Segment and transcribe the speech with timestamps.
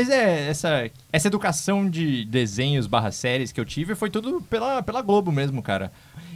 [0.00, 4.82] mas é, essa, essa educação de desenhos barra séries que eu tive foi tudo pela,
[4.82, 5.92] pela Globo mesmo, cara.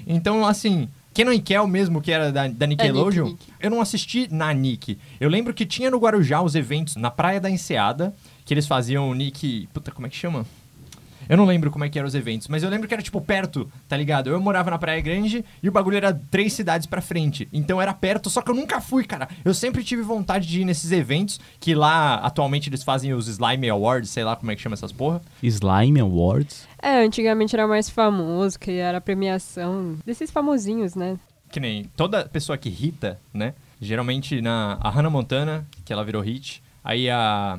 [0.07, 3.53] Então, assim, Kenan e Kel mesmo, que era da, da Nickelodeon, Nick, Nick.
[3.59, 4.99] eu não assisti na Nick.
[5.19, 8.15] Eu lembro que tinha no Guarujá os eventos na Praia da Enseada,
[8.45, 9.67] que eles faziam o Nick...
[9.73, 10.45] Puta, como é que chama?
[11.29, 13.21] Eu não lembro como é que eram os eventos, mas eu lembro que era tipo
[13.21, 14.31] perto, tá ligado?
[14.31, 17.49] Eu morava na Praia Grande e o bagulho era três cidades pra frente.
[17.53, 19.29] Então era perto, só que eu nunca fui, cara.
[19.45, 23.69] Eu sempre tive vontade de ir nesses eventos, que lá atualmente eles fazem os Slime
[23.69, 25.21] Awards, sei lá como é que chama essas porra.
[25.43, 26.69] Slime Awards.
[26.81, 31.19] É, antigamente era mais famoso, que era a premiação desses famosinhos, né?
[31.51, 33.55] Que nem toda pessoa que irrita, né?
[33.81, 36.63] Geralmente na a Hannah Montana, que ela virou hit.
[36.83, 37.59] Aí a.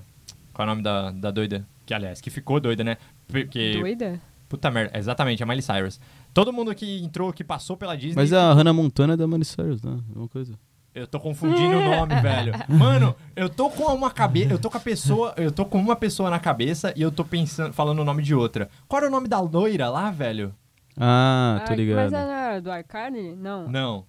[0.53, 1.65] Qual é o nome da, da doida?
[1.85, 2.97] Que aliás, que ficou doida, né?
[3.27, 3.77] Porque.
[3.79, 4.21] Doida?
[4.47, 5.99] Puta merda, exatamente, a Miley Cyrus.
[6.33, 8.15] Todo mundo que entrou, que passou pela Disney.
[8.15, 9.99] Mas a Hannah Montana é da Miley Cyrus, né?
[10.15, 10.53] É uma coisa.
[10.93, 12.53] Eu tô confundindo o nome, velho.
[12.69, 14.53] Mano, eu tô com uma cabeça.
[14.53, 15.33] Eu tô com a pessoa.
[15.35, 18.33] Eu tô com uma pessoa na cabeça e eu tô pensando, falando o nome de
[18.33, 18.69] outra.
[18.87, 20.53] Qual era o nome da loira lá, velho?
[20.97, 21.97] Ah, tô Ah, ligado.
[21.97, 23.35] Mas era do iCarly?
[23.35, 23.67] Não.
[23.67, 24.05] Não.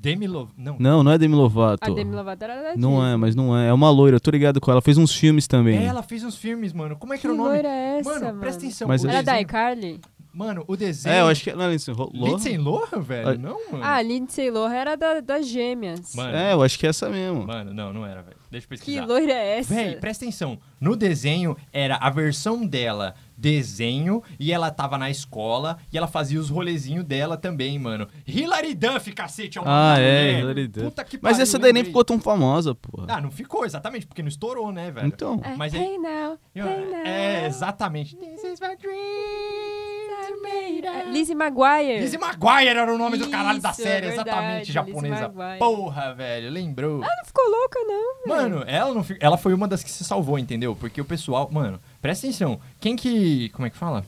[0.00, 0.52] Demi Love.
[0.56, 0.76] Não.
[0.78, 1.90] Não, não é Demi Lovato.
[1.90, 3.12] A Demi Lovato era da Não Disney.
[3.12, 3.68] é, mas não é.
[3.68, 4.76] É uma loira, eu tô ligado com ela.
[4.76, 5.78] Ela fez uns filmes também.
[5.78, 6.96] É, ela fez uns filmes, mano.
[6.96, 7.50] Como é que, Que era o nome?
[7.50, 8.40] loira é essa, mano, mano?
[8.40, 8.88] presta atenção.
[8.88, 10.00] Mas o Era da desenho- iCarly?
[10.32, 11.12] Mano, o desenho.
[11.12, 12.10] É, eu acho que ela Lindsay Lohan.
[12.14, 13.28] Lindsay Lohan, velho?
[13.30, 13.82] Ah, Não, mano.
[13.84, 16.14] Ah, Lindsay Lohan era da, das gêmeas.
[16.14, 17.44] Mano, É, eu acho que é essa mesmo.
[17.46, 18.36] mano, não, não era, velho.
[18.48, 19.06] Deixa eu que pesquisar.
[19.06, 19.74] loira é essa?
[19.74, 20.56] Véi, presta atenção.
[20.80, 26.38] No desenho, era a versão dela desenho, e ela tava na escola, e ela fazia
[26.38, 28.06] os rolezinhos dela também, mano.
[28.26, 30.34] Hilary Duff, cacete, é uma Ah, mulher.
[30.34, 30.84] é, Hilary Duff.
[30.86, 31.90] Puta que Mas pariu, essa daí nem lembrei.
[31.90, 33.06] ficou tão famosa, porra.
[33.08, 35.06] Ah, não ficou, exatamente, porque não estourou, né, velho?
[35.06, 35.40] então.
[35.42, 37.06] É, Mas aí- hey now, hey now.
[37.06, 38.14] É, exatamente.
[38.16, 39.99] This is my dream.
[40.42, 42.00] Made É, Lizzie McGuire.
[42.00, 45.32] Lizzie McGuire era o nome do caralho da Isso, série, é verdade, exatamente, japonesa.
[45.58, 47.02] Porra, velho, lembrou.
[47.02, 48.14] Ela não ficou louca, não.
[48.36, 48.50] velho.
[48.50, 50.74] Mano, ela, não, fi- ela foi uma das que se salvou, entendeu?
[50.76, 51.48] Porque o pessoal.
[51.52, 52.60] Mano, presta atenção.
[52.78, 53.48] Quem que.
[53.50, 54.04] Como é que fala?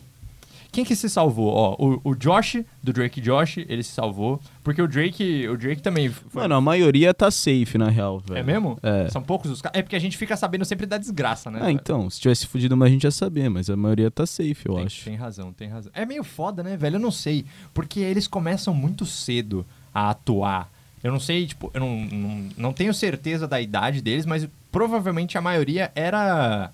[0.73, 1.49] Quem que se salvou?
[1.53, 4.41] Ó, o, o Josh, do Drake Josh, ele se salvou.
[4.65, 5.47] Porque o Drake.
[5.47, 6.09] O Drake também.
[6.09, 8.39] Foi, Mano, a maioria tá safe, na real, velho.
[8.41, 8.79] é mesmo?
[8.83, 9.07] É.
[9.11, 9.79] São poucos os caras.
[9.79, 11.59] É porque a gente fica sabendo sempre da desgraça, né?
[11.61, 11.75] Ah, velho?
[11.75, 14.77] então, se tivesse fudido mais a gente ia saber, mas a maioria tá safe, eu
[14.77, 15.05] tem, acho.
[15.05, 15.93] tem razão, tem razão.
[15.95, 16.97] É meio foda, né, velho?
[16.97, 17.45] Eu não sei.
[17.75, 20.71] Porque eles começam muito cedo a atuar.
[21.05, 25.37] Eu não sei, tipo, eu não, não, não tenho certeza da idade deles, mas provavelmente
[25.37, 26.71] a maioria era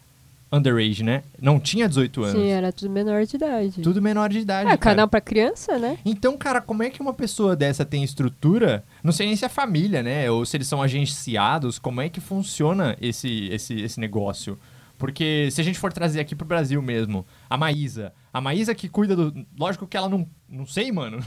[0.50, 1.22] underage, né?
[1.40, 2.40] Não tinha 18 anos.
[2.40, 3.82] Sim, era tudo menor de idade.
[3.82, 4.68] Tudo menor de idade.
[4.68, 4.78] É, cara.
[4.78, 5.98] canal pra criança, né?
[6.04, 8.84] Então, cara, como é que uma pessoa dessa tem estrutura?
[9.02, 10.30] Não sei nem se é família, né?
[10.30, 14.58] Ou se eles são agenciados, como é que funciona esse, esse, esse negócio?
[14.98, 18.12] Porque se a gente for trazer aqui pro Brasil mesmo, a Maísa.
[18.32, 19.46] A Maísa que cuida do.
[19.58, 20.28] Lógico que ela não.
[20.48, 21.18] Não sei, mano.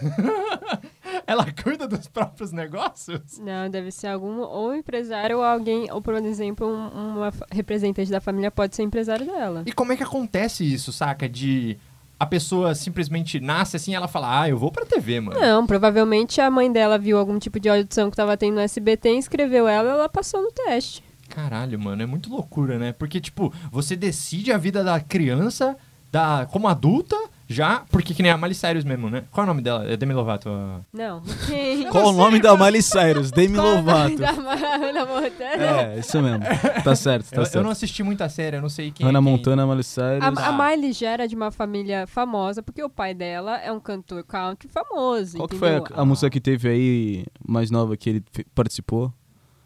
[1.27, 3.39] ela cuida dos próprios negócios?
[3.39, 8.19] Não, deve ser algum ou empresário ou alguém, ou por exemplo, um- uma representante da
[8.21, 9.63] família pode ser empresário dela.
[9.65, 11.27] E como é que acontece isso, saca?
[11.29, 11.77] De
[12.19, 15.39] a pessoa simplesmente nasce assim e ela fala, ah, eu vou pra TV, mano.
[15.39, 19.09] Não, provavelmente a mãe dela viu algum tipo de audição que tava tendo no SBT,
[19.15, 21.03] inscreveu ela e ela passou no teste.
[21.29, 22.91] Caralho, mano, é muito loucura, né?
[22.93, 25.75] Porque, tipo, você decide a vida da criança
[26.11, 27.15] da, como adulta
[27.51, 29.23] já, porque que nem a Miley Cyrus mesmo, né?
[29.31, 29.85] Qual é o nome dela?
[29.87, 30.49] É Demi Lovato.
[30.49, 31.21] a- Não.
[31.91, 33.29] Qual o nome da Miley Cyrus?
[33.31, 34.17] Demi Qual o nome Lovato.
[34.17, 35.63] Da Hannah Montana?
[35.81, 36.39] É, isso mesmo.
[36.83, 37.63] Tá certo, tá Eu, eu certo.
[37.63, 39.05] não assisti muita série, eu não sei quem.
[39.05, 39.31] Hannah é quem.
[39.31, 40.37] Montana, Miley Cyrus.
[40.37, 43.79] A, a Miley já era de uma família famosa, porque o pai dela é um
[43.79, 45.37] cantor country famoso.
[45.37, 46.01] Qual que foi a, entendeu?
[46.01, 49.13] a música que teve aí mais nova que ele fe- participou?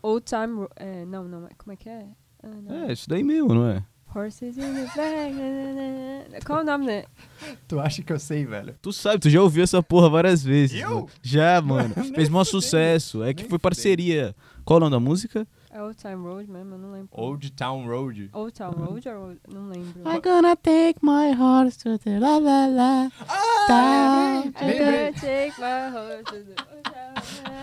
[0.01, 0.53] Old Time...
[0.61, 1.47] Ro- É, não, não.
[1.57, 2.05] Como é que é?
[2.43, 2.87] Ah, não.
[2.87, 3.83] É, isso daí mesmo, não é?
[4.15, 6.45] Horses in the back.
[6.45, 7.03] Qual o nome, né?
[7.67, 8.73] Tu acha que eu sei, velho?
[8.81, 10.79] Tu sabe, tu já ouviu essa porra várias vezes.
[10.81, 10.89] Eu?
[10.89, 11.09] mano.
[11.21, 11.93] Já, mano.
[12.15, 13.21] Fez maior sucesso.
[13.23, 14.33] É que nem foi parceria.
[14.63, 15.45] Qual o nome da música?
[15.69, 17.09] É Old Time Road mesmo, eu não lembro.
[17.11, 18.29] Old Town Road.
[18.31, 20.01] Old Town Road ou Old- não lembro.
[20.23, 23.11] gonna take my horse to the la la la.
[23.67, 25.11] Ah, I'm lembrei, lembrei.
[25.11, 27.54] gonna take my horse to the-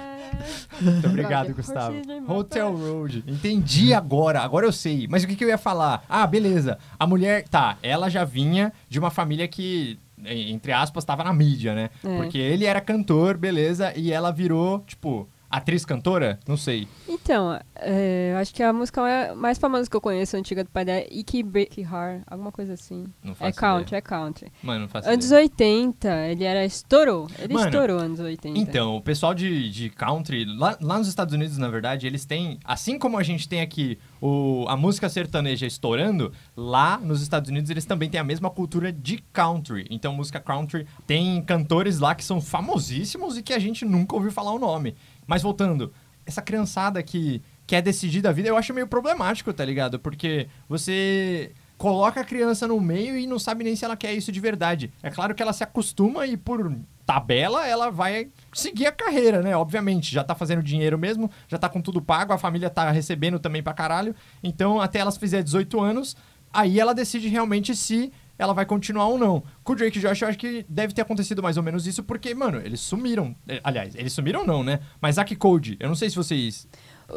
[0.80, 1.96] Muito obrigado, Gustavo.
[2.28, 2.74] Hotel.
[2.76, 3.24] Road.
[3.26, 5.06] Entendi agora, agora eu sei.
[5.08, 6.04] Mas o que, que eu ia falar?
[6.08, 6.78] Ah, beleza.
[6.98, 11.32] A mulher, tá, ela já vinha de uma família que, em- entre aspas, tava na
[11.32, 11.90] mídia, né?
[12.04, 12.16] É.
[12.16, 16.40] Porque ele era cantor, beleza, e ela virou, tipo, atriz cantora?
[16.48, 16.88] Não sei.
[17.06, 20.84] Então, é, acho que a música é mais famosa que eu conheço, antiga do pai
[20.84, 23.06] dela, é Break Heart, alguma coisa assim.
[23.22, 23.98] Não faço É country, ideia.
[23.98, 24.52] é country.
[24.62, 25.42] Mano, não faço Anos ideia.
[25.42, 27.28] 80, ele era estourou.
[27.38, 28.58] Ele Mano, estourou anos 80.
[28.58, 32.58] Então, o pessoal de, de country, lá, lá nos Estados Unidos, na verdade, eles têm,
[32.64, 37.70] assim como a gente tem aqui o, a música sertaneja estourando, lá nos Estados Unidos
[37.70, 39.86] eles também têm a mesma cultura de country.
[39.90, 44.32] Então, música country tem cantores lá que são famosíssimos e que a gente nunca ouviu
[44.32, 44.94] falar o nome.
[45.32, 45.90] Mas voltando,
[46.26, 49.98] essa criançada que, quer decidir da vida, eu acho meio problemático, tá ligado?
[49.98, 54.30] Porque você coloca a criança no meio e não sabe nem se ela quer isso
[54.30, 54.92] de verdade.
[55.02, 56.76] É claro que ela se acostuma e por
[57.06, 59.56] tabela ela vai seguir a carreira, né?
[59.56, 63.38] Obviamente, já tá fazendo dinheiro mesmo, já tá com tudo pago, a família tá recebendo
[63.38, 64.14] também pra caralho.
[64.42, 66.14] Então, até elas fizer 18 anos,
[66.52, 68.12] aí ela decide realmente se
[68.42, 69.42] ela vai continuar ou não.
[69.64, 72.02] Com o Drake e Josh, eu acho que deve ter acontecido mais ou menos isso,
[72.02, 73.34] porque, mano, eles sumiram.
[73.48, 74.80] Eh, Aliás, eles sumiram não, né?
[75.00, 76.68] Mas Zack Code, eu não sei se vocês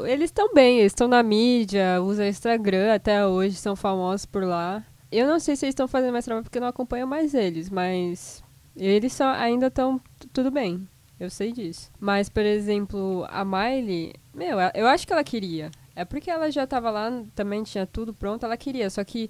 [0.06, 4.84] Eles estão bem, eles estão na mídia, usam Instagram até hoje, são famosos por lá.
[5.12, 7.70] Eu não sei se eles estão fazendo mais trabalho porque eu não acompanho mais eles,
[7.70, 8.44] mas
[8.76, 10.00] eles só, ainda estão
[10.34, 10.88] tudo bem.
[11.18, 11.90] Eu sei disso.
[11.98, 15.72] Mas, por exemplo, a Miley, meu, eu- eu acho que ela queria.
[15.96, 18.90] É porque ela já tava lá, também tinha tudo pronto, ela queria.
[18.90, 19.30] Só que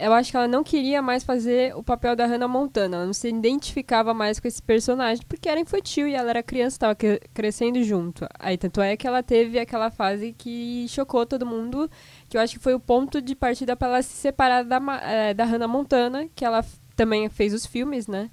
[0.00, 2.96] eu acho que ela não queria mais fazer o papel da Hannah Montana.
[2.96, 6.76] Ela não se identificava mais com esse personagem porque era infantil e ela era criança,
[6.76, 6.96] estava
[7.34, 8.26] crescendo junto.
[8.38, 11.90] Aí tanto é que ela teve aquela fase que chocou todo mundo,
[12.28, 15.34] que eu acho que foi o ponto de partida para ela se separar da, eh,
[15.34, 16.64] da Hannah Montana, que ela
[16.96, 18.30] também fez os filmes, né?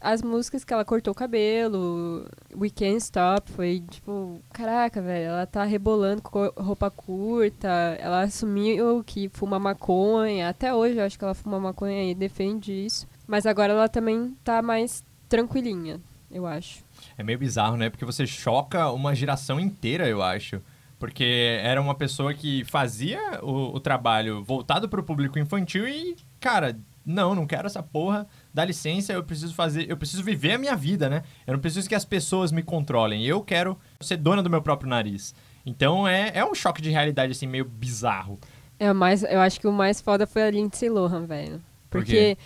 [0.00, 2.24] As músicas que ela cortou o cabelo,
[2.56, 7.68] We Can't Stop, foi tipo, caraca, velho, ela tá rebolando com co- roupa curta,
[7.98, 12.72] ela assumiu que fuma maconha, até hoje eu acho que ela fuma maconha e defende
[12.72, 16.84] isso, mas agora ela também tá mais tranquilinha, eu acho.
[17.16, 17.90] É meio bizarro, né?
[17.90, 20.60] Porque você choca uma geração inteira, eu acho.
[20.98, 26.16] Porque era uma pessoa que fazia o, o trabalho voltado para o público infantil e,
[26.40, 28.26] cara, não, não quero essa porra.
[28.58, 31.22] Dá licença, eu preciso fazer, eu preciso viver a minha vida, né?
[31.46, 33.24] Eu não preciso que as pessoas me controlem.
[33.24, 35.32] Eu quero ser dona do meu próprio nariz.
[35.64, 38.36] Então é, é um choque de realidade, assim, meio bizarro.
[38.76, 41.62] É o mais, eu acho que o mais foda foi a Lindsay Lohan, velho.
[41.88, 42.36] Por Porque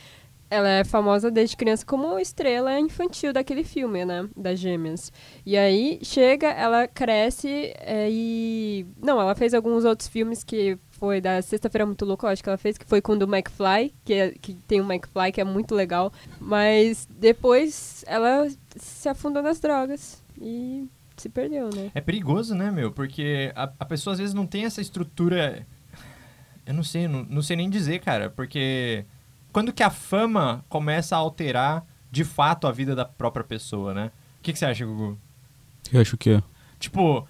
[0.53, 4.29] ela é famosa desde criança como estrela infantil daquele filme, né?
[4.37, 5.11] Das gêmeas.
[5.47, 8.87] E aí chega, ela cresce é, e.
[9.03, 12.59] Não, ela fez alguns outros filmes que foi da Sexta-feira Muito Louca, acho que ela
[12.59, 15.45] fez, que foi com o do McFly, que, é- que tem o McFly, que é
[15.45, 16.13] muito legal.
[16.39, 18.47] Mas depois ela
[18.77, 21.91] se afundou nas drogas e se perdeu, né?
[21.95, 22.93] É perigoso, né, meu?
[22.93, 25.67] Porque a, a pessoa às vezes não tem essa estrutura.
[26.67, 28.31] Eu não sei, não, não sei nem dizer, cara.
[28.31, 29.05] Porque
[29.53, 34.11] quando que a fama começa a alterar de fato a vida da própria pessoa, né?
[34.39, 35.19] O que, que você acha, Gugu?
[35.93, 36.43] Eu acho que é.
[36.79, 37.27] Tipo,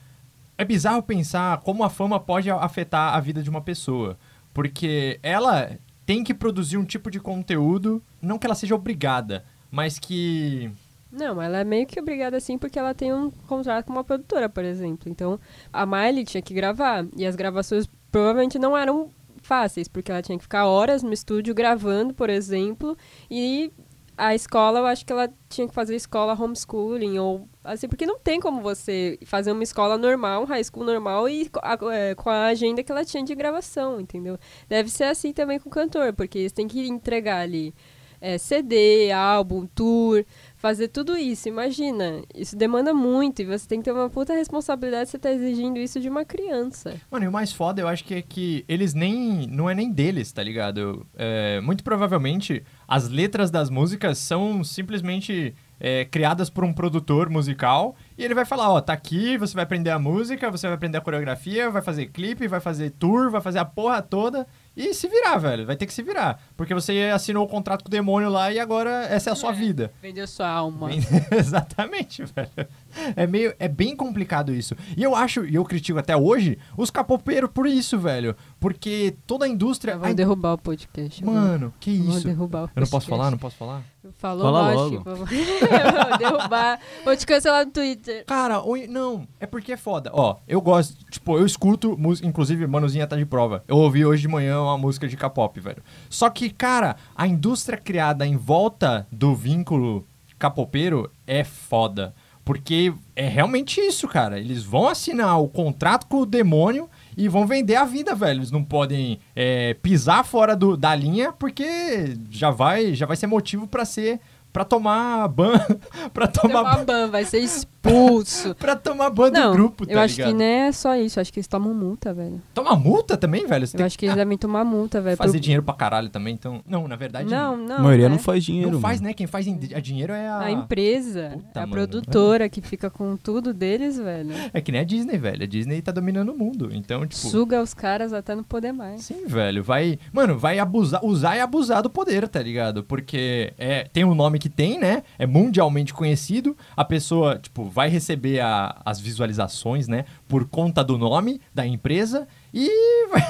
[0.56, 4.18] é bizarro pensar como a fama pode afetar a vida de uma pessoa.
[4.54, 9.98] Porque ela tem que produzir um tipo de conteúdo, não que ela seja obrigada, mas
[9.98, 10.70] que.
[11.10, 14.48] Não, ela é meio que obrigada assim porque ela tem um contrato com uma produtora,
[14.48, 15.10] por exemplo.
[15.10, 15.38] Então,
[15.72, 17.04] a Miley tinha que gravar.
[17.16, 19.10] E as gravações provavelmente não eram
[19.42, 22.96] fáceis, porque ela tinha que ficar horas no estúdio gravando, por exemplo.
[23.30, 23.72] E
[24.16, 28.18] a escola, eu acho que ela tinha que fazer escola homeschooling, ou assim, porque não
[28.18, 31.50] tem como você fazer uma escola normal, um high school normal, e
[31.92, 34.38] é, com a agenda que ela tinha de gravação, entendeu?
[34.68, 37.74] Deve ser assim também com o cantor, porque eles têm que entregar ali
[38.20, 40.24] é, CD, álbum, tour,
[40.62, 41.48] fazer tudo isso.
[41.48, 45.76] Imagina, isso demanda muito e você tem que ter uma puta responsabilidade você tá exigindo
[45.80, 46.94] isso de uma criança.
[47.10, 49.48] Mano, e o mais foda eu acho que é que eles nem.
[49.48, 51.04] Não é nem deles, tá ligado?
[51.16, 57.96] É, muito provavelmente as letras das músicas são simplesmente é, criadas por um produtor musical
[58.16, 60.98] e ele vai falar: ó, tá aqui, você vai aprender a música, você vai aprender
[60.98, 64.46] a coreografia, vai fazer clipe, vai fazer tour, vai fazer a porra toda.
[64.76, 65.66] E se virar, velho.
[65.66, 66.40] Vai ter que se virar.
[66.56, 69.52] Porque você assinou o contrato com o demônio lá e agora essa é a sua
[69.52, 69.92] vida.
[70.00, 70.88] Vendeu sua alma.
[71.30, 72.68] Exatamente, velho.
[73.14, 74.74] É meio, é bem complicado isso.
[74.96, 78.34] E eu acho, e eu critico até hoje, os capopeiros por isso, velho.
[78.58, 79.96] Porque toda a indústria.
[79.98, 81.22] Vão a- derrubar o podcast.
[81.24, 82.26] Mano, que Vão isso?
[82.26, 83.10] derrubar o Eu não posso podcast.
[83.10, 83.30] falar?
[83.30, 83.82] Não posso falar?
[84.18, 85.08] Falou, Fala lógico.
[85.08, 85.10] logo.
[85.10, 85.26] Eu vou
[86.18, 86.80] derrubar.
[87.04, 88.24] Vou te cancelar no Twitter.
[88.26, 90.10] Cara, não, é porque é foda.
[90.12, 93.62] Ó, eu gosto, tipo, eu escuto música, inclusive, Manuzinha tá de prova.
[93.68, 95.82] Eu ouvi hoje de manhã uma música de K-pop, velho.
[96.10, 100.04] Só que, cara, a indústria criada em volta do vínculo
[100.38, 102.12] capopeiro é foda.
[102.44, 104.36] Porque é realmente isso, cara.
[104.40, 108.38] Eles vão assinar o contrato com o demônio e vão vender a vida, velho.
[108.38, 113.26] Eles não podem é, pisar fora do- da linha porque já vai, já vai ser
[113.26, 114.20] motivo pra ser.
[114.52, 115.58] Pra tomar ban.
[116.12, 117.71] pra tomar Tomar ban, vai ser expulso.
[118.58, 120.28] pra tomar ban do Não, grupo, tá eu acho ligado?
[120.30, 121.18] que nem é só isso.
[121.20, 122.40] Acho que eles tomam multa, velho.
[122.54, 123.66] Toma multa também, velho?
[123.66, 125.16] Você Eu tem acho que eles devem tomar multa, que velho.
[125.16, 126.60] fazer por- dinheiro pra caralho também, então...
[126.66, 127.28] Não, na verdade...
[127.30, 127.76] Não, Não, não.
[127.76, 128.14] a maioria né?
[128.14, 129.08] não faz dinheiro, não faz, mano.
[129.08, 129.14] né?
[129.14, 130.38] Quem faz a dinheiro é a...
[130.40, 131.72] A empresa, Puta, a mano.
[131.72, 134.30] produtora que fica com tudo deles, velho.
[134.52, 135.42] É que nem a Disney, velho.
[135.42, 136.70] A Disney tá dominando o mundo.
[136.72, 137.26] Então, tipo...
[137.28, 139.02] Suga os caras até não poder mais.
[139.02, 139.62] Sim, velho.
[139.62, 139.98] Vai...
[140.12, 141.04] Mano, vai abusar...
[141.04, 142.82] Usar e abusar do poder, tá ligado?
[142.84, 145.02] Porque é, tem o nome que tem, né?
[145.18, 146.56] É mundialmente conhecido.
[146.76, 150.04] A pessoa, tipo, vai receber a- as visualizações, né?
[150.28, 152.68] Por conta do nome da empresa e
[153.08, 153.22] vai,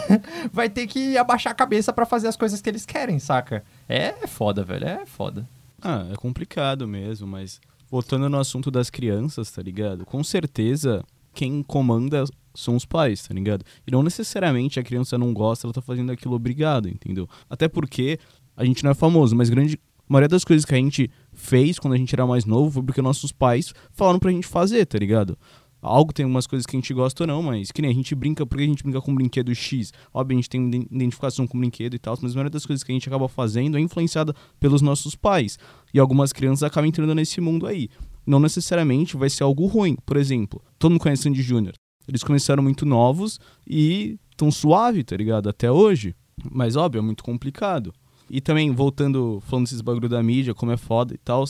[0.52, 3.64] vai ter que abaixar a cabeça pra fazer as coisas que eles querem, saca?
[3.88, 4.86] É foda, velho.
[4.86, 5.48] É foda.
[5.80, 10.04] Ah, é complicado mesmo, mas voltando no assunto das crianças, tá ligado?
[10.06, 11.02] Com certeza
[11.34, 13.64] quem comanda são os pais, tá ligado?
[13.86, 17.28] E não necessariamente a criança não gosta, ela tá fazendo aquilo obrigado, entendeu?
[17.48, 18.18] Até porque
[18.56, 19.78] a gente não é famoso, mas grande
[20.12, 23.00] maioria das coisas que a gente fez quando a gente era mais novo foi porque
[23.02, 25.36] nossos pais falaram pra gente fazer, tá ligado?
[25.80, 28.14] Algo tem umas coisas que a gente gosta ou não, mas que nem a gente
[28.14, 29.92] brinca, porque a gente brinca com brinquedo X.
[30.14, 32.84] Óbvio, a gente tem iden- identificação com brinquedo e tal, mas a maioria das coisas
[32.84, 35.58] que a gente acaba fazendo é influenciada pelos nossos pais.
[35.92, 37.88] E algumas crianças acabam entrando nesse mundo aí.
[38.24, 39.96] Não necessariamente vai ser algo ruim.
[40.06, 41.74] Por exemplo, todo mundo conhece Sandy Júnior.
[42.06, 45.48] Eles começaram muito novos e tão suave, tá ligado?
[45.48, 46.14] Até hoje.
[46.48, 47.92] Mas óbvio, é muito complicado.
[48.32, 51.44] E também, voltando, falando desses bagulho da mídia, como é foda e tal,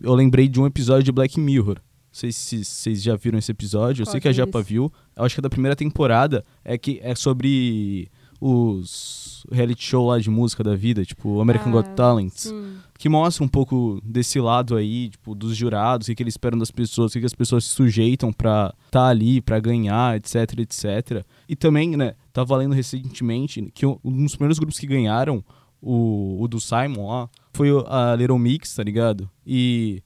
[0.00, 1.74] eu lembrei de um episódio de Black Mirror.
[1.78, 4.02] Não sei se vocês já viram esse episódio.
[4.02, 4.92] Eu Qual sei que a é Japa viu.
[5.16, 6.44] Eu acho que é da primeira temporada.
[6.64, 8.08] É que é sobre
[8.40, 12.76] os reality show lá de música da vida, tipo American Got Ah, Talent Sim.
[12.98, 16.58] que mostra um pouco desse lado aí, tipo, dos jurados, o que, que eles esperam
[16.58, 20.58] das pessoas, o que, que as pessoas se sujeitam pra estar ali, pra ganhar, etc,
[20.58, 21.24] etc.
[21.48, 25.44] E também, né, tá valendo recentemente que um dos primeiros grupos que ganharam,
[25.82, 29.28] o, o do Simon lá, foi o- a Little Mix, tá ligado?
[29.46, 30.02] E.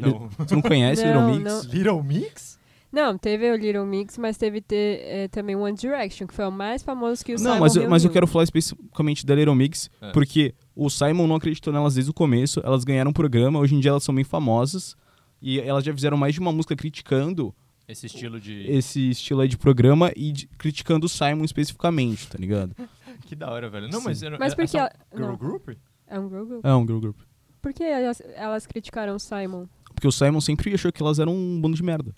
[0.00, 0.28] Não.
[0.46, 1.64] Tu não conhece Não, Little Mix?
[1.66, 1.72] não.
[1.72, 2.56] Little Mix?
[2.92, 6.50] Não, teve o Little Mix, mas teve ter, eh, também One Direction, que foi o
[6.50, 9.54] mais famoso que o Não, Simon mas, eu- mas eu quero falar especificamente da Little
[9.54, 10.12] Mix, É.
[10.12, 13.80] porque o Simon não acreditou nelas desde o começo, elas ganharam um programa, hoje em
[13.80, 14.96] dia elas são bem famosas,
[15.42, 17.54] e elas já fizeram mais de uma música criticando
[17.86, 18.64] Esse estilo de.
[18.66, 22.74] esse estilo aí de programa e de- criticando o Simon especificamente, tá ligado?
[23.20, 23.88] Que da hora, velho.
[23.88, 24.20] Não, mas.
[24.22, 24.78] não- Mas é- por que
[25.16, 25.36] Girl não.
[25.36, 25.68] Group?
[26.06, 26.64] É um girl group.
[26.64, 27.18] É um girl group.
[27.60, 29.66] Por que elas, elas criticaram o Simon?
[29.94, 32.14] Porque o Simon sempre achou que elas eram um bando de merda.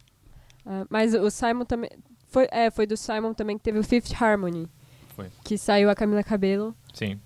[0.67, 1.91] Ah, mas o Simon também.
[2.27, 4.69] Foi, é, foi do Simon também que teve o Fifth Harmony.
[5.17, 5.29] Foi.
[5.45, 6.75] Que saiu a Camila Cabello.
[6.93, 7.19] Sim.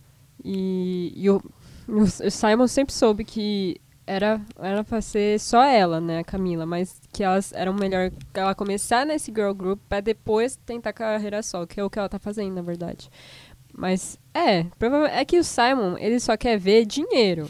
[0.45, 1.43] E, e o,
[1.89, 6.65] o Simon sempre soube que era, era pra ser só ela, né, a Camila.
[6.67, 11.67] Mas que elas eram melhor ela começar nesse girl group pra depois tentar carreira solo,
[11.67, 13.11] que é o que ela tá fazendo, na verdade.
[13.73, 14.67] Mas é,
[15.13, 17.49] é que o Simon, ele só quer ver dinheiro.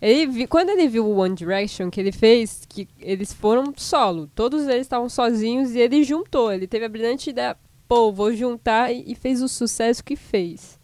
[0.00, 4.66] Ele quando ele viu o One Direction que ele fez, que eles foram solo, todos
[4.66, 6.52] eles estavam sozinhos e ele juntou.
[6.52, 7.56] Ele teve a brilhante ideia,
[7.86, 10.80] pô, vou juntar e, e fez o sucesso que fez.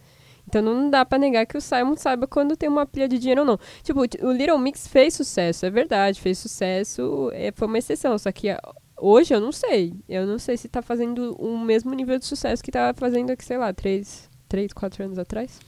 [0.48, 3.42] Então não dá pra negar que o Simon saiba quando tem uma pilha de dinheiro
[3.42, 3.58] ou não.
[3.82, 8.16] Tipo, o Little Mix fez sucesso, é verdade, fez sucesso, é, foi uma exceção.
[8.16, 8.60] Só que ah,
[8.96, 9.94] hoje eu não sei.
[10.08, 13.44] Eu não sei se tá fazendo o mesmo nível de sucesso que tava fazendo aqui,
[13.44, 15.60] sei lá, três, três quatro anos atrás.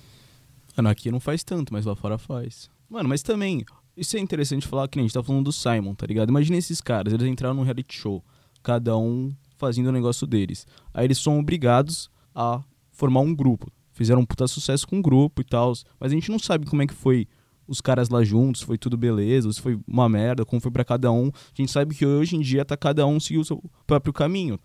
[0.77, 2.71] Mano, aqui não faz tanto, mas lá fora faz.
[2.89, 3.65] Mano, mas também,
[3.97, 6.31] isso é interessante falar que a gente tá falando do Simon, tá ligado?
[6.31, 8.25] Imagina esses caras, eles entraram num reality show,
[8.63, 10.67] cada um fazendo o negócio deles.
[10.95, 13.71] Aí eles são obrigados a formar um grupo.
[13.93, 16.83] Fizeram um puta sucesso com o grupo e tal, mas a gente não sabe como
[16.83, 17.29] é que foi
[17.69, 21.13] os caras lá juntos, foi tudo beleza, se foi uma merda, como foi pra cada
[21.13, 21.29] um.
[21.29, 24.59] A gente sabe que hoje em dia tá cada um seguindo o seu próprio caminho.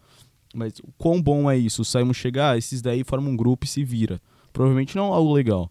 [0.56, 1.82] Mas o quão bom é isso?
[1.82, 4.22] O Simon chegar, esses daí formam um grupo e se vira.
[4.54, 5.70] Provavelmente não é algo legal.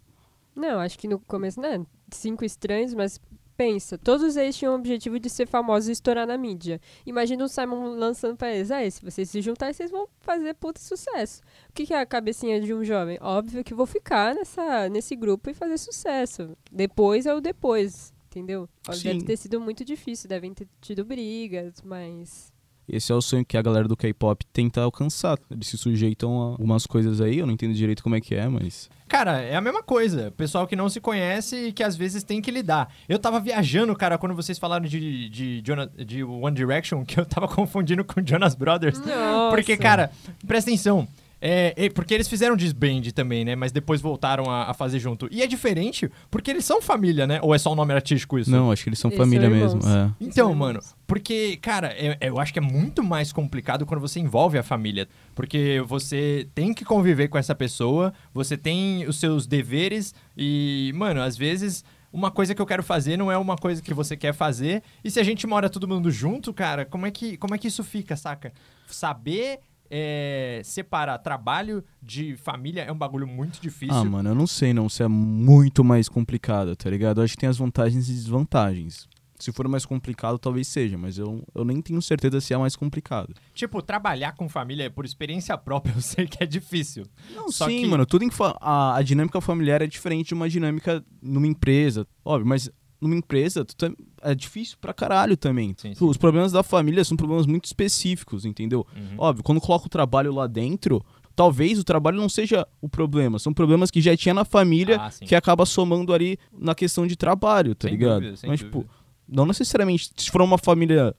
[0.55, 1.85] Não, acho que no começo, né?
[2.11, 3.19] Cinco estranhos, mas
[3.57, 6.81] pensa, todos eles tinham o objetivo de ser famosos e estourar na mídia.
[7.07, 10.81] Imagina o Simon lançando pra eles, ah, se vocês se juntarem, vocês vão fazer puta
[10.81, 11.41] sucesso.
[11.71, 13.19] O que, que é a cabecinha de um jovem?
[13.21, 16.57] Óbvio que vou ficar nessa, nesse grupo e fazer sucesso.
[16.71, 18.69] Depois é o depois, entendeu?
[18.93, 19.05] Sim.
[19.05, 22.53] Deve ter sido muito difícil, devem ter tido brigas, mas...
[22.88, 25.38] Esse é o sonho que a galera do K-pop tenta alcançar.
[25.50, 28.49] Eles se sujeitam a algumas coisas aí, eu não entendo direito como é que é,
[28.49, 28.88] mas.
[29.09, 30.33] Cara, é a mesma coisa.
[30.37, 32.93] Pessoal que não se conhece e que às vezes tem que lidar.
[33.09, 37.49] Eu tava viajando, cara, quando vocês falaram de, de, de One Direction, que eu tava
[37.49, 38.99] confundindo com Jonas Brothers.
[38.99, 39.55] Nossa.
[39.55, 40.11] Porque, cara,
[40.47, 41.07] presta atenção.
[41.47, 43.55] É, é, porque eles fizeram disband também, né?
[43.55, 45.29] Mas depois voltaram a, a fazer junto.
[45.31, 47.39] E é diferente porque eles são família, né?
[47.43, 48.51] Ou é só um nome artístico isso?
[48.51, 49.81] Não, acho que eles são Eles família são mesmo.
[49.87, 50.11] É.
[50.19, 54.01] Então, São mano, porque, cara, é- é- eu acho que é muito mais complicado quando
[54.01, 55.07] você envolve a família.
[55.35, 61.21] Porque você tem que conviver com essa pessoa, você tem os seus deveres e, mano,
[61.21, 64.33] às vezes uma coisa que eu quero fazer não é uma coisa que você quer
[64.33, 64.83] fazer.
[65.05, 67.69] E se a gente mora todo mundo junto, cara, como é que, como é que
[67.69, 68.51] isso fica, saca?
[68.87, 69.59] Saber
[69.91, 73.95] é, separar trabalho de família é um bagulho muito difícil.
[73.95, 77.21] Ah, mano, eu não sei não se é muito mais complicado, tá ligado?
[77.21, 79.09] Eu acho que tem as vantagens e desvantagens.
[79.38, 82.76] Se for mais complicado, talvez seja, mas eu, eu nem tenho certeza se é mais
[82.76, 83.35] complicado.
[83.53, 87.05] Tipo, trabalhar com família, por experiência própria, eu sei que é difícil.
[87.35, 88.25] Não, Só sim, que- mano, tudo
[88.61, 92.71] a, a dinâmica familiar é diferente de uma dinâmica numa empresa, óbvio, mas
[93.05, 95.75] numa empresa, tu tam- é difícil pra caralho também.
[95.79, 96.11] Sim, Pô, sim.
[96.11, 98.87] Os problemas da família são problemas muito específicos, entendeu?
[98.97, 99.15] Uhum.
[99.19, 101.05] Óbvio, quando coloca o trabalho lá dentro,
[101.37, 103.39] talvez o trabalho não seja o problema.
[103.39, 107.17] São problemas que já tinha na família Ah, que acaba somando ali na questão de
[107.17, 108.21] trabalho, tá Sem ligado?
[108.21, 108.79] dúvida, sem Mas, dúvida.
[108.81, 108.91] tipo,
[109.29, 110.11] não necessariamente.
[110.17, 111.15] Se for uma família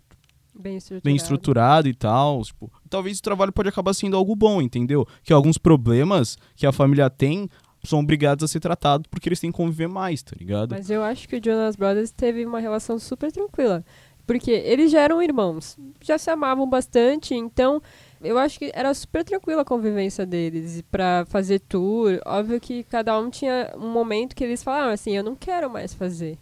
[0.57, 1.03] Bem estruturado.
[1.03, 5.05] bem estruturada e tal, tipo, talvez o trabalho pode acabar sendo algo bom, entendeu?
[5.21, 7.49] Que alguns problemas que a família tem
[7.89, 10.71] são obrigados a ser tratados porque eles têm que conviver mais, tá ligado?
[10.71, 13.83] Mas eu acho que o Jonas Brothers teve uma relação super tranquila.
[14.25, 17.79] Porque eles já eram irmãos, já se amavam bastante, então
[18.19, 22.19] eu acho que era super tranquila a convivência deles pra fazer tour.
[22.25, 25.93] Óbvio que cada um tinha um momento que eles falavam assim: eu não quero mais
[25.93, 26.39] fazer.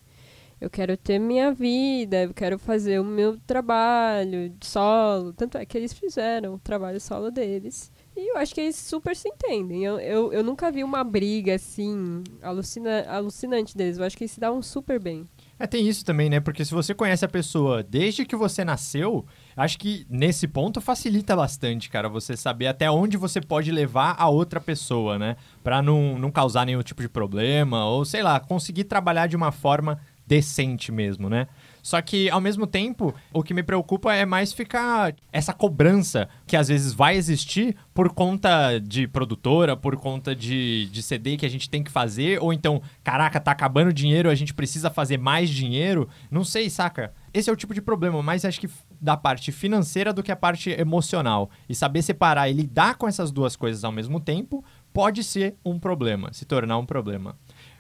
[0.64, 5.34] Eu quero ter minha vida, eu quero fazer o meu trabalho solo.
[5.34, 7.92] Tanto é que eles fizeram o trabalho solo deles.
[8.16, 9.84] E eu acho que eles super se entendem.
[9.84, 13.98] Eu, eu, eu nunca vi uma briga assim, alucina, alucinante deles.
[13.98, 15.28] Eu acho que eles se davam super bem.
[15.60, 16.40] É, tem isso também, né?
[16.40, 19.26] Porque se você conhece a pessoa desde que você nasceu,
[19.58, 24.30] acho que nesse ponto facilita bastante, cara, você saber até onde você pode levar a
[24.30, 25.36] outra pessoa, né?
[25.64, 29.52] Pra não, não causar nenhum tipo de problema, ou sei lá, conseguir trabalhar de uma
[29.52, 30.00] forma
[30.34, 31.48] decente mesmo, né?
[31.84, 36.58] Só que, ao mesmo tempo, o que me preocupa é mais ficar essa cobrança que
[36.58, 41.50] às vezes vai existir por conta de produtora, por conta de, de CD que a
[41.50, 45.20] gente tem que fazer, ou então, caraca, tá acabando o dinheiro, a gente precisa fazer
[45.20, 46.10] mais dinheiro.
[46.32, 47.14] Não sei, saca?
[47.32, 50.36] Esse é o tipo de problema, mais acho que da parte financeira do que a
[50.36, 51.52] parte emocional.
[51.70, 55.78] E saber separar e lidar com essas duas coisas ao mesmo tempo pode ser um
[55.78, 57.38] problema, se tornar um problema.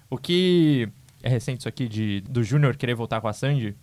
[0.09, 0.91] O que
[1.23, 3.75] é recente isso aqui de, do Júnior querer voltar com a Sandy?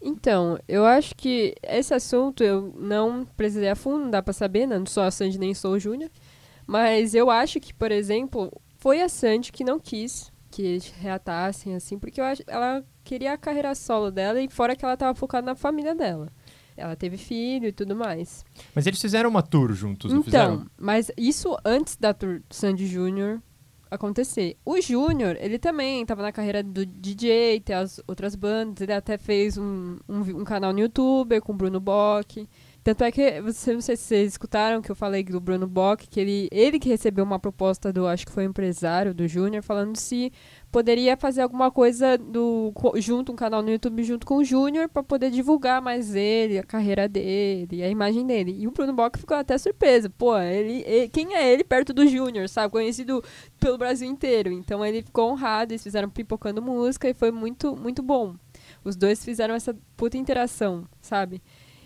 [0.00, 4.66] Então, eu acho que esse assunto eu não precisei a fundo, não dá pra saber,
[4.66, 4.78] né?
[4.78, 6.10] não sou a Sandy nem sou o Júnior.
[6.66, 11.74] Mas eu acho que, por exemplo, foi a Sandy que não quis que eles reatassem,
[11.74, 15.14] assim, porque eu acho ela queria a carreira solo dela e fora que ela tava
[15.14, 16.28] focada na família dela.
[16.76, 18.44] Ela teve filho e tudo mais.
[18.74, 20.70] Mas eles fizeram uma tour juntos, não então, fizeram?
[20.78, 23.40] mas isso antes da tour Sandy Júnior
[23.92, 24.56] acontecer.
[24.64, 29.18] O Júnior, ele também tava na carreira do DJ, tem as outras bandas, ele até
[29.18, 32.48] fez um, um, um canal no YouTube com Bruno Bock.
[32.84, 36.08] Tanto é que, você, não sei se vocês escutaram que eu falei do Bruno Bock,
[36.08, 39.94] que ele, ele que recebeu uma proposta do, acho que foi empresário do Júnior, falando
[39.96, 40.32] se
[40.70, 45.00] poderia fazer alguma coisa do junto, um canal no YouTube junto com o Júnior, pra
[45.00, 48.56] poder divulgar mais ele, a carreira dele, a imagem dele.
[48.58, 50.10] E o Bruno Bock ficou até surpreso.
[50.10, 52.72] Pô, ele, ele- quem é ele perto do Júnior, sabe?
[52.72, 53.22] Conhecido
[53.60, 54.50] pelo Brasil inteiro.
[54.50, 58.34] Então ele ficou honrado, eles fizeram pipocando música e foi muito, muito bom.
[58.82, 61.40] Os dois fizeram essa puta interação, sabe?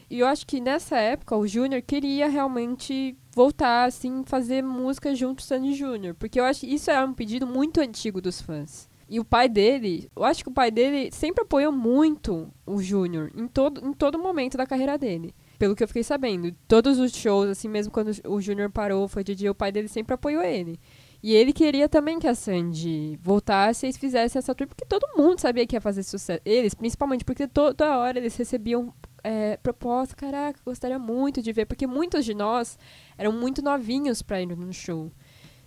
[0.08, 5.36] E eu acho que nessa época o Júnior queria realmente voltar, assim, fazer música junto
[5.36, 6.14] com o Sandy Júnior.
[6.14, 8.88] Porque eu acho que isso é um pedido muito antigo dos fãs.
[9.08, 13.30] E o pai dele, eu acho que o pai dele sempre apoiou muito o Júnior
[13.36, 15.32] em todo, em todo momento da carreira dele.
[15.58, 16.52] Pelo que eu fiquei sabendo.
[16.66, 20.14] Todos os shows, assim, mesmo quando o Júnior parou, foi DJ, o pai dele sempre
[20.14, 20.78] apoiou ele.
[21.22, 25.16] E ele queria também que a Sandy voltasse e eles fizessem essa tour, porque todo
[25.16, 26.40] mundo sabia que ia fazer sucesso.
[26.44, 28.92] Eles, principalmente, porque to- toda hora eles recebiam
[29.26, 32.78] é, proposta, caraca, gostaria muito de ver, porque muitos de nós
[33.18, 35.10] eram muito novinhos pra ir no show,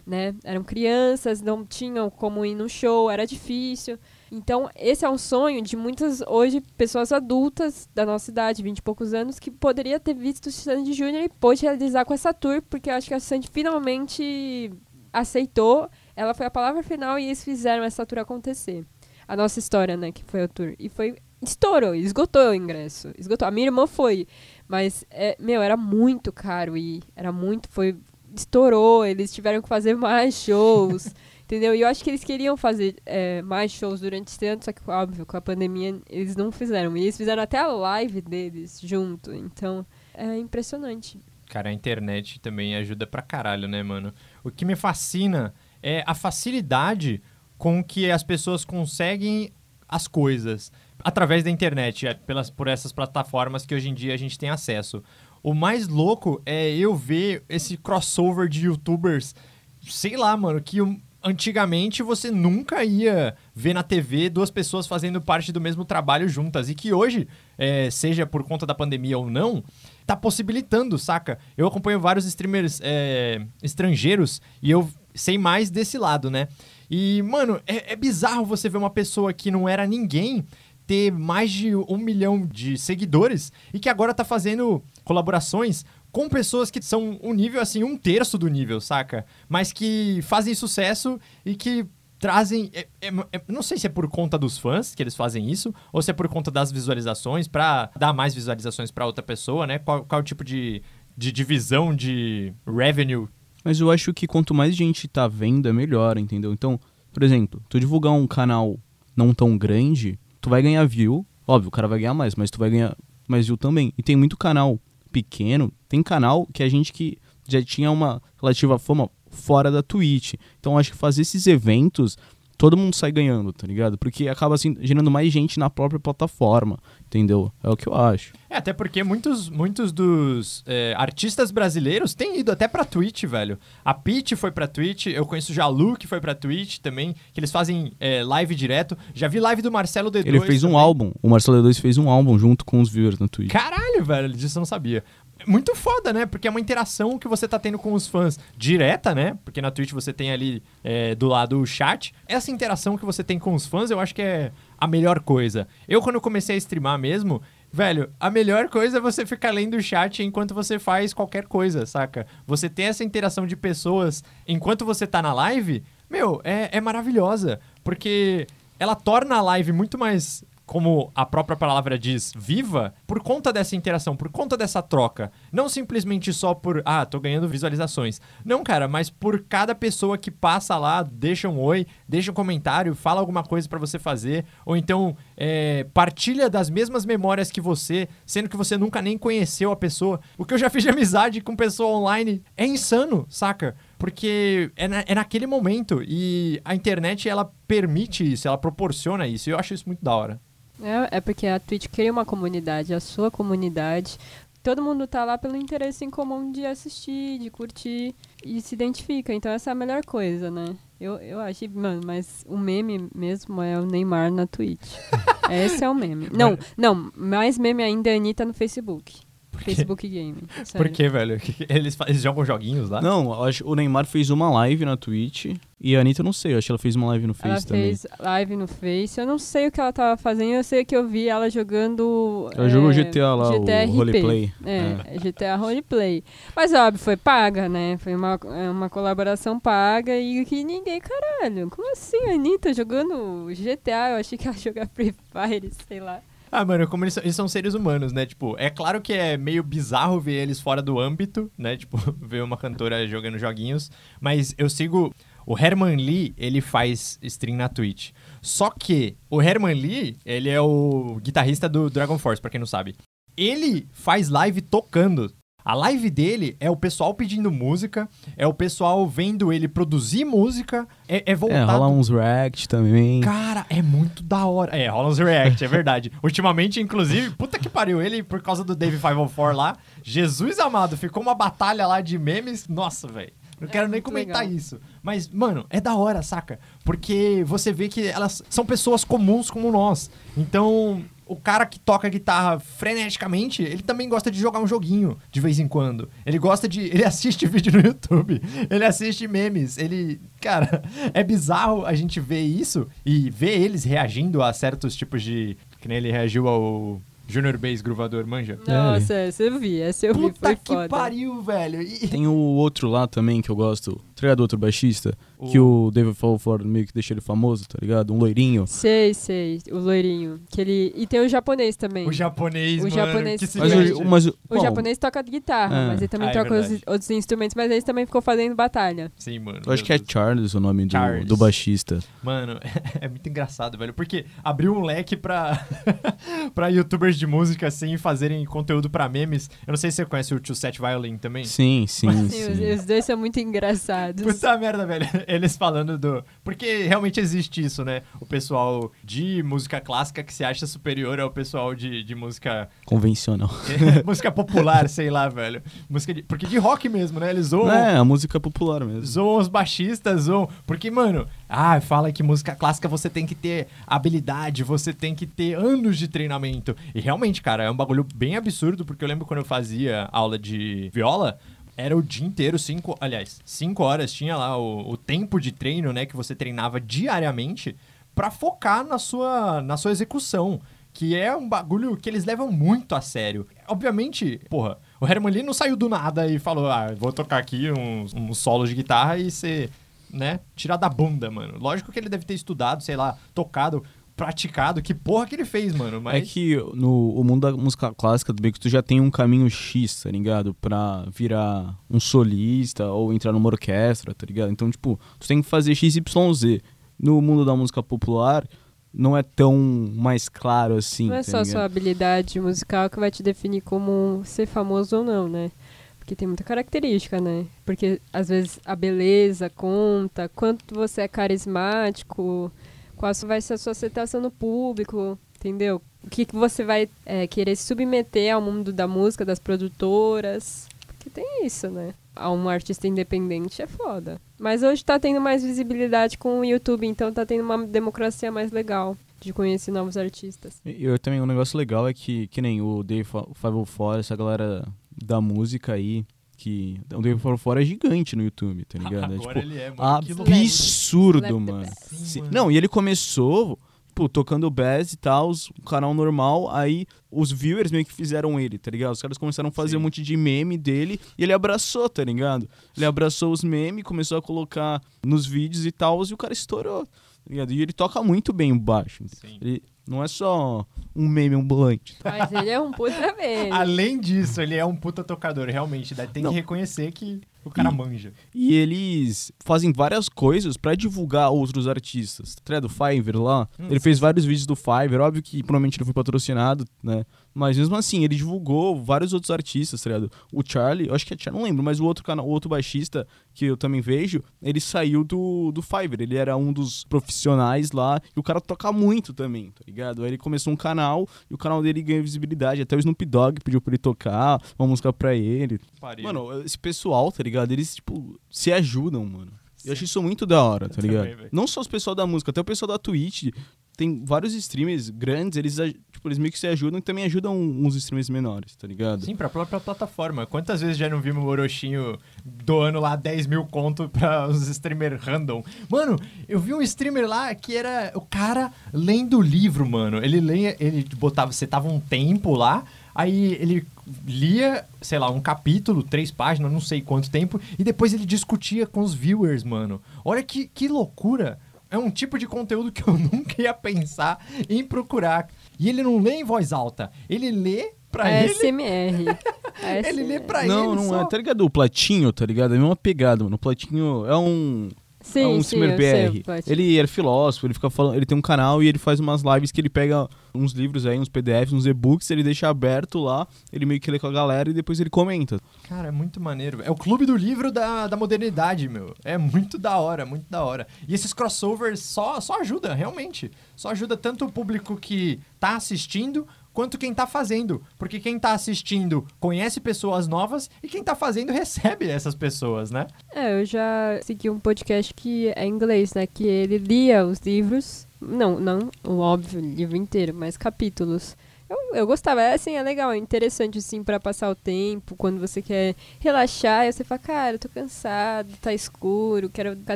[0.08, 0.34] né?
[0.46, 4.00] Eram crianças, não tinham como ir no show, era difícil.
[4.32, 8.82] Então, esse é um sonho de muitas, hoje, pessoas adultas da nossa idade, 20 e
[8.82, 12.62] poucos anos, que poderia ter visto o Sandy Júnior e pôde realizar com essa tour,
[12.62, 14.72] porque eu acho que a Sandy finalmente
[15.12, 18.86] aceitou, ela foi a palavra final e eles fizeram essa tour acontecer.
[19.28, 20.76] A nossa história, né, que foi a tour.
[20.80, 23.12] E foi estourou, esgotou o ingresso.
[23.18, 23.48] Esgotou.
[23.48, 24.28] A minha irmã foi,
[24.68, 27.96] mas é, meu, era muito caro e era muito, foi
[28.36, 31.14] estourou, eles tiveram que fazer mais shows.
[31.44, 31.74] Entendeu?
[31.74, 34.88] E eu acho que eles queriam fazer é, mais shows durante esse ano, só que,
[34.88, 36.96] óbvio, com a pandemia eles não fizeram.
[36.96, 39.34] E eles fizeram até a live deles junto.
[39.34, 41.20] Então, é impressionante.
[41.50, 44.14] Cara, a internet também ajuda pra caralho, né, mano?
[44.44, 47.20] O que me fascina é a facilidade
[47.58, 49.52] com que as pessoas conseguem
[49.88, 50.72] as coisas
[51.04, 54.50] através da internet, é, pelas, por essas plataformas que hoje em dia a gente tem
[54.50, 55.04] acesso.
[55.42, 59.34] O mais louco é eu ver esse crossover de youtubers,
[59.82, 60.80] sei lá, mano, que
[61.24, 66.70] antigamente você nunca ia ver na TV duas pessoas fazendo parte do mesmo trabalho juntas.
[66.70, 69.64] E que hoje, é, seja por conta da pandemia ou não,
[70.06, 71.38] tá possibilitando, saca?
[71.58, 76.48] Eu acompanho vários streamers é, estrangeiros e eu sei mais desse lado, né?
[76.90, 80.46] E, mano, é, é bizarro você ver uma pessoa que não era ninguém
[80.90, 86.72] ter mais de um milhão de seguidores e que agora tá fazendo colaborações com pessoas
[86.72, 89.24] que são um nível, assim, um terço do nível, saca?
[89.48, 91.86] Mas que fazem sucesso e que
[92.18, 92.72] trazem.
[92.74, 95.72] é- é- é- não sei se é por conta dos fãs que eles fazem isso,
[95.94, 99.78] ou se é por conta das visualizações, pra dar mais visualizações pra outra pessoa, né?
[99.78, 100.82] Qual, qual o tipo de,
[101.16, 103.28] de divisão de revenue?
[103.64, 106.52] Mas eu acho que quanto mais gente tá vendo, é melhor, entendeu?
[106.52, 106.80] Então,
[107.14, 108.80] por exemplo, tu divulgar um canal
[109.16, 111.26] não tão grande, tu vai ganhar view.
[111.48, 112.96] Óbvio, o cara vai ganhar mais, mas tu vai ganhar
[113.28, 113.94] mais view também.
[113.98, 114.80] E tem muito canal
[115.12, 120.36] pequeno, tem canal que a gente que já tinha uma relativa fama fora da Twitch.
[120.60, 122.18] Então acho que fazer esses eventos,
[122.60, 123.98] todo mundo sai ganhando, tá ligado?
[123.98, 127.50] Porque acaba assim, gerando mais gente na própria plataforma, entendeu?
[127.64, 128.34] É o que eu acho.
[128.50, 133.58] É, até porque muitos, muitos dos é, artistas brasileiros têm ido até pra Twitch, velho.
[133.84, 137.40] A Peach foi pra Twitch, eu conheço o Jalu, que foi pra Twitch também, que
[137.40, 138.98] eles fazem é, live direto.
[139.14, 140.26] Já vi live do Marcelo D2.
[140.26, 140.82] Ele fez um também.
[140.82, 143.52] álbum, o Marcelo D2 fez um álbum junto com os viewers na Twitch.
[143.52, 145.02] Caralho, velho, disso eu não sabia.
[145.48, 146.26] Muito foda, né?
[146.26, 149.38] Porque é uma interação que você tá tendo com os fãs direta, né?
[149.44, 152.14] Porque na Twitch você tem ali é, do lado o chat.
[152.28, 155.68] Essa interação que você tem com os fãs, eu acho que é a melhor coisa.
[155.88, 159.82] Eu, quando comecei a streamar mesmo, velho, a melhor coisa é você ficar lendo o
[159.82, 162.28] chat enquanto você faz qualquer coisa, saca?
[162.46, 167.60] Você ter essa interação de pessoas enquanto você tá na live, meu, é, é maravilhosa.
[167.84, 168.46] Porque
[168.80, 173.76] ela torna a live muito mais como a própria palavra diz, viva, por conta dessa
[173.76, 175.32] interação, por conta dessa troca.
[175.52, 178.22] Não simplesmente só por, ah, tô ganhando visualizações.
[178.46, 182.94] Não, cara, mas por cada pessoa que passa lá, deixa um oi, deixa um comentário,
[182.94, 188.08] fala alguma coisa pra você fazer, ou então é, partilha das mesmas memórias que você,
[188.24, 190.20] sendo que você nunca nem conheceu a pessoa.
[190.38, 193.76] O que eu já fiz de amizade com pessoa online é insano, saca?
[193.98, 199.50] Porque é, na- é naquele momento e a internet ela permite isso, ela proporciona isso.
[199.50, 200.40] E eu acho isso muito da hora.
[200.82, 204.18] É, é porque a Twitch cria uma comunidade, a sua comunidade.
[204.62, 208.14] Todo mundo tá lá pelo interesse em comum de assistir, de curtir
[208.44, 209.34] e se identifica.
[209.34, 210.76] Então essa é a melhor coisa, né?
[211.00, 214.98] Eu, eu achei, mano, mas o meme mesmo é o Neymar na Twitch.
[215.50, 216.30] Esse é o meme.
[216.30, 219.22] Não, não, mais meme ainda é a Anitta no Facebook.
[219.60, 220.38] Facebook Game.
[220.76, 221.40] Por quê, velho?
[221.70, 223.02] Eles, eles jogam joguinhos lá?
[223.02, 226.54] Não, acho o Neymar fez uma live na Twitch e a Anitta eu não sei,
[226.54, 227.84] eu acho que ela fez uma live no Ela Face também.
[227.84, 229.20] fez live no Face.
[229.20, 232.50] Eu não sei o que ela tava fazendo, eu sei que eu vi ela jogando.
[232.54, 233.96] Ela é, jogou GTA lá, o RP.
[233.96, 234.52] roleplay.
[234.66, 236.22] É, GTA Roleplay.
[236.54, 237.98] Mas óbvio, foi paga, né?
[237.98, 241.70] Foi uma, é uma colaboração paga e que ninguém, caralho.
[241.70, 244.12] Como assim, a Anitta jogando GTA?
[244.12, 246.22] Eu achei que ela ia jogar Free Fire, sei lá.
[246.52, 248.26] Ah, mano, como eles, são- eles são seres humanos, né?
[248.26, 251.78] Tipo, é claro que é meio bizarro ver eles fora do âmbito, né?
[251.78, 253.92] Tipo, ver uma cantora jogando joguinhos.
[254.20, 255.14] Mas eu sigo.
[255.46, 258.12] O Herman Lee, ele faz stream na Twitch.
[258.42, 262.68] Só que o Herman Lee, ele é o guitarrista do Dragon Force, pra quem não
[262.68, 262.96] sabe.
[263.36, 265.32] Ele faz live tocando.
[265.70, 270.88] A live dele é o pessoal pedindo música, é o pessoal vendo ele produzir música,
[271.08, 273.22] é, é É, voltado rola uns react também.
[273.22, 274.76] Cara, é muito da hora.
[274.76, 276.12] É, rola uns react, é verdade.
[276.24, 281.22] Ultimamente, inclusive, puta que pariu, ele, por causa do Dave 504 lá, Jesus amado, ficou
[281.22, 282.68] uma batalha lá de memes.
[282.68, 283.32] Nossa, velho.
[283.62, 284.56] Não É quero nem muito comentar legal.
[284.58, 284.80] isso.
[285.04, 286.60] Mas, mano, é da hora, saca?
[286.84, 290.10] Porque você vê que elas são pessoas comuns como nós.
[290.36, 295.40] Então, o cara que toca guitarra freneticamente, ele também gosta de jogar um joguinho de
[295.40, 296.10] vez em quando.
[296.26, 296.82] Ele gosta de.
[296.82, 298.42] Ele assiste vídeo no YouTube.
[298.70, 299.78] Ele assiste memes.
[299.78, 300.20] Ele.
[300.42, 300.82] Cara,
[301.14, 305.56] é bizarro a gente ver isso e ver eles reagindo a certos tipos de.
[305.80, 308.58] Que nem ele reagiu ao Junior Bass Gruvador, manja?
[308.68, 310.90] Nossa, essa eu vi, essa eu vi, Puta foi que foda.
[310.90, 311.82] pariu, velho.
[311.82, 314.40] E- Tem o outro lá também que eu gosto, tá ligado?
[314.42, 315.14] Outro baixista,
[315.52, 318.14] que o David Falford meio que deixa ele famoso, tá ligado?
[318.14, 318.66] Um loirinho.
[318.68, 320.40] Sei, sei, o loirinho.
[320.50, 320.94] Que ele...
[320.96, 322.08] E tem o japonês também.
[322.08, 325.88] O japonês, O mano, japonês Mas o, mas o, O japonês toca guitarra, Ah.
[325.88, 329.12] mas ele também Ah, é toca os, outros instrumentos, mas ele também ficou fazendo batalha.
[329.18, 329.62] Sim, mano.
[329.66, 330.00] Eu acho que é.
[330.06, 331.26] Charles o nome do, Charles.
[331.26, 332.00] do baixista.
[332.24, 332.60] Mano,
[333.00, 333.94] é muito engraçado, velho.
[333.94, 335.66] Porque abriu um leque pra,
[336.56, 339.50] pra youtubers de música, assim, fazerem conteúdo pra memes.
[339.68, 341.44] Eu não sei se você conhece o Tio Set Violin também.
[341.46, 342.52] Sim, sim, Sim, sim.
[342.74, 344.09] os, os dois são muito engraçados.
[344.14, 345.08] Puta merda, velho.
[345.28, 346.24] Eles falando do.
[346.44, 348.02] Porque realmente existe isso, né?
[348.20, 352.70] O pessoal de música clássica que se acha superior ao pessoal de, de música.
[352.86, 353.50] Convencional.
[354.06, 355.62] música popular, sei lá, velho.
[355.90, 356.24] Música de...
[356.24, 357.30] Porque de rock mesmo, né?
[357.30, 357.72] Eles zoam.
[357.72, 359.06] É, a música popular mesmo.
[359.06, 360.50] Zoam os baixistas, zoam.
[360.66, 365.26] Porque, mano, ah, fala que música clássica você tem que ter habilidade, você tem que
[365.26, 366.76] ter anos de treinamento.
[366.94, 370.38] E realmente, cara, é um bagulho bem absurdo, porque eu lembro quando eu fazia aula
[370.38, 371.40] de viola.
[371.80, 375.94] Era o dia inteiro, cinco, aliás, cinco horas, tinha lá o, o tempo de treino,
[375.94, 377.74] né, que você treinava diariamente
[378.14, 380.60] pra focar na sua, na sua execução.
[380.92, 383.48] Que é um bagulho que eles levam muito a sério.
[383.66, 387.72] Obviamente, porra, o Herman Lee não saiu do nada e falou, ah, vou tocar aqui
[387.72, 389.70] uns, uns solos de guitarra e ser
[390.12, 391.58] né, tirar da bunda, mano.
[391.60, 393.86] Lógico que ele deve ter estudado, sei lá, tocado,
[394.20, 396.02] praticado, que porra que ele fez, mano.
[396.02, 399.10] Mas É que no o mundo da música clássica, do que tu já tem um
[399.10, 400.54] caminho X, tá ligado?
[400.56, 404.52] Pra virar um solista ou entrar numa orquestra, tá ligado?
[404.52, 406.60] Então, tipo, tu tem que fazer XYZ.
[407.02, 408.46] No mundo da música popular,
[408.94, 409.56] não é tão
[409.96, 411.52] mais claro assim, Não é tá só a ligado?
[411.54, 415.50] sua habilidade musical que vai te definir como ser famoso ou não, né?
[415.98, 417.46] Porque tem muita característica, né?
[417.66, 422.52] Porque às vezes a beleza conta, quanto você é carismático,
[423.00, 425.82] qual vai ser a sua aceitação no público, entendeu?
[426.04, 430.68] O que, que você vai é, querer submeter ao mundo da música, das produtoras.
[430.86, 431.94] Porque tem isso, né?
[432.14, 434.20] A um artista independente é foda.
[434.38, 438.52] Mas hoje tá tendo mais visibilidade com o YouTube, então tá tendo uma democracia mais
[438.52, 440.62] legal de conhecer novos artistas.
[440.66, 445.22] Eu também, um negócio legal é que, que nem o Dave 504, essa galera da
[445.22, 446.06] música aí,
[446.40, 449.14] que o Dave 504 é gigante no YouTube, tá ligado?
[449.14, 449.84] É, agora tipo, ele é, mano.
[449.84, 451.46] absurdo, the mano.
[451.46, 451.70] bass.
[451.92, 452.32] Sim, mano.
[452.34, 453.60] Não, e ele começou,
[453.94, 458.58] pô, tocando bass e tal, um canal normal, aí os viewers meio que fizeram ele,
[458.58, 458.94] tá ligado?
[458.94, 459.78] Os caras começaram a fazer Sim.
[459.78, 462.50] um monte de meme dele e ele abraçou, tá ligado?
[462.76, 466.86] Ele abraçou os memes, começou a colocar nos vídeos e tal, e o cara estourou,
[466.86, 466.92] tá
[467.30, 467.52] ligado?
[467.52, 469.04] E ele toca muito bem o baixo.
[469.08, 469.38] Sim.
[469.42, 471.98] Ele não é só um meme ambulante.
[472.04, 473.52] Mas ele é um puta bem.
[473.52, 475.96] Além disso, ele é um puta tocador, realmente.
[476.14, 476.30] Tem Não.
[476.30, 478.14] que reconhecer que o cara E- manja.
[478.34, 482.36] E eles fazem várias coisas pra divulgar outros artistas.
[482.36, 482.66] Tá ligado?
[482.66, 485.02] O Fiverr lá, Hum, ele fez vários vídeos do Fiverr.
[485.02, 487.04] Óbvio que provavelmente ele foi patrocinado, né?
[487.34, 490.12] Mas mesmo assim, ele divulgou vários outros artistas, tá ligado?
[490.34, 492.50] O Charlie, eu acho que é Charlie, não lembro, mas o outro canal, o outro
[492.50, 496.02] baixista que eu também vejo, ele saiu do, do Fiverr.
[496.02, 500.04] Ele era um dos profissionais lá e o cara toca muito também, tá ligado?
[500.04, 502.62] Aí ele começou um canal e o canal dele ganhou visibilidade.
[502.62, 505.60] Até o Snoop Dogg pediu pra ele tocar uma música pra ele.
[505.80, 506.04] Pariu.
[506.04, 507.29] Mano, esse pessoal, tá ligado?
[507.52, 509.32] Eles, tipo, se ajudam, mano.
[509.66, 511.10] Eu acho isso muito da hora, tá Eu ligado?
[511.10, 511.28] também.
[511.32, 513.30] Não só os pessoal da música, até o pessoal da Twitch.
[513.76, 515.56] Tem vários streamers grandes, eles,
[515.92, 519.06] tipo, eles meio que se ajudam e também ajudam uns streamers menores, tá ligado?
[519.06, 520.26] Sim, pra própria plataforma.
[520.26, 525.02] Quantas vezes já não vimos o Orochinho doando lá 10 mil conto pra os streamers
[525.02, 525.44] random?
[525.70, 530.04] Mano, eu vi um streamer lá que era o cara lendo livro, mano.
[530.04, 532.66] Ele leia, ele botava, você tava um tempo lá,
[533.00, 533.66] aí ele
[534.06, 538.68] lia, sei lá, um capítulo, três páginas, não sei quanto tempo, e depois ele discutia
[538.68, 539.82] com os viewers, mano.
[540.04, 541.40] Olha que, que loucura.
[541.72, 545.30] É um tipo de conteúdo que eu nunca ia pensar em procurar.
[545.58, 549.18] E ele não lê em voz alta, ele lê pra ele ASMR.
[549.88, 551.02] ele lê pra não, ele não só.
[551.02, 551.08] é.
[551.08, 551.46] Tá ligado?
[551.46, 552.54] O Platinho, tá ligado?
[552.54, 553.38] É a mesma pegada, mano.
[553.38, 554.70] O Platinho é um.
[555.02, 556.24] Sim, é um sim, sei, BR.
[556.24, 556.54] Platinho.
[556.54, 559.52] ele é filósofo, ele fica falando, ele tem um canal e ele faz umas lives
[559.52, 563.66] que ele pega uns livros aí, uns PDFs, uns e-books, ele deixa aberto lá, ele
[563.66, 565.40] meio que lê com a galera e depois ele comenta.
[565.64, 566.62] Cara, é muito maneiro.
[566.62, 568.94] É o clube do livro da, da modernidade, meu.
[569.04, 570.68] É muito da hora, muito da hora.
[570.88, 573.32] E esses crossovers só, só ajuda, realmente.
[573.56, 577.62] Só ajuda tanto o público que tá assistindo, quanto quem tá fazendo.
[577.78, 582.88] Porque quem tá assistindo conhece pessoas novas e quem tá fazendo recebe essas pessoas, né?
[583.14, 586.06] É, eu já segui um podcast que é em inglês, né?
[586.08, 587.88] Que ele lia os livros.
[588.02, 591.18] Não, não o óbvio livro inteiro, mas capítulos.
[591.50, 595.20] Eu, eu gostava, é assim, é legal, é interessante assim pra passar o tempo, quando
[595.20, 599.76] você quer relaxar, e você fala, cara, eu tô cansado, tá escuro, quero ficar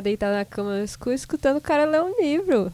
[0.00, 2.72] deitado na cama escuro, escutando o cara ler um livro.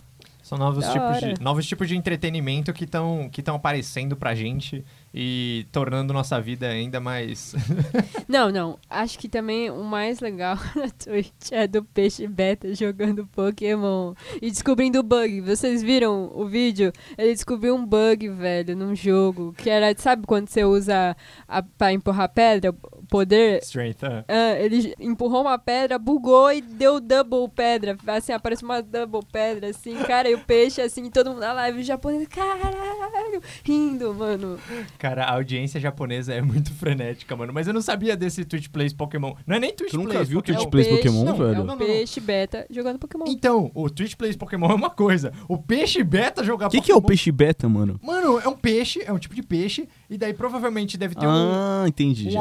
[0.50, 1.32] São novos Da tipos, hora.
[1.34, 4.84] de, novos tipos de entretenimento que estão que tão aparecendo pra gente
[5.14, 7.54] e tornando nossa vida ainda mais.
[8.26, 8.78] Não, não.
[8.88, 14.50] Acho que também o mais legal na Twitch é do Peixe Beta jogando Pokémon e
[14.50, 15.40] descobrindo bug.
[15.40, 16.92] Vocês viram o vídeo?
[17.18, 19.52] Ele descobriu um bug, velho, num jogo.
[19.56, 22.74] Que era, sabe quando você usa a, pra empurrar pedra?
[23.10, 23.58] Poder.
[23.62, 24.04] Strength.
[24.04, 24.24] ah.
[24.28, 27.96] Ah, ele empurrou uma pedra, bugou e deu double pedra.
[28.06, 31.82] Assim, aparece uma double pedra, assim, cara, e o peixe, assim, todo mundo na live
[31.82, 34.58] japonês, caralho, rindo, mano.
[34.98, 37.52] Cara, a audiência japonesa é muito frenética, mano.
[37.52, 39.34] Mas eu não sabia desse Twitch Plays Pokémon.
[39.46, 40.58] Não é nem Twitch Tu nunca Plays viu o Pokémon.
[40.58, 41.50] Twitch Plays peixe, Pokémon, não, velho?
[41.50, 41.76] É não, o não.
[41.78, 43.24] peixe beta jogando Pokémon.
[43.28, 45.32] Então, o Twitch Plays Pokémon é uma coisa.
[45.48, 47.98] O peixe beta jogar O que, que é o Pokémon- peixe beta, mano?
[48.02, 49.88] Mano, é um peixe, é um tipo de peixe.
[50.08, 52.28] E daí provavelmente deve ter um, Ah, entendi.
[52.28, 52.40] um já.